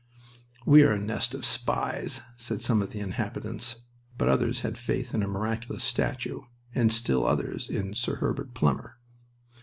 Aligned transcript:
"We 0.65 0.81
are 0.81 0.93
a 0.93 0.99
nest 0.99 1.35
of 1.35 1.45
spies," 1.45 2.21
said 2.35 2.63
some 2.63 2.81
of 2.81 2.89
the 2.89 2.99
inhabitants, 3.01 3.83
but 4.17 4.29
others 4.29 4.61
had 4.61 4.75
faith 4.75 5.13
in 5.13 5.21
a 5.21 5.27
miraculous 5.27 5.83
statue, 5.83 6.41
and 6.73 6.91
still 6.91 7.23
others 7.23 7.69
in 7.69 7.93
Sir 7.93 8.15
Herbert 8.15 8.55
Plumer. 8.55 8.97